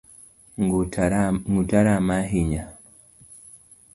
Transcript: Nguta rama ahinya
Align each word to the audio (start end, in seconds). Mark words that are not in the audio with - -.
Nguta 1.51 1.77
rama 1.85 2.13
ahinya 2.21 2.63